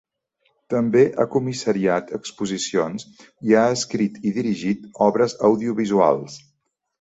També 0.73 1.01
ha 1.17 1.25
comissariat 1.33 2.09
exposicions 2.19 3.05
i 3.51 3.55
ha 3.59 3.67
escrit 3.75 4.19
i 4.31 4.33
dirigit 4.39 4.89
obres 5.11 5.37
audiovisuals. 5.51 6.41